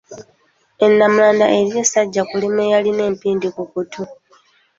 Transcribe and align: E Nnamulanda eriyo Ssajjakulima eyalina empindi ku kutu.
E 0.83 0.85
Nnamulanda 0.91 1.45
eriyo 1.57 1.81
Ssajjakulima 1.85 2.61
eyalina 2.67 3.03
empindi 3.09 3.47
ku 3.55 3.63
kutu. 3.71 4.03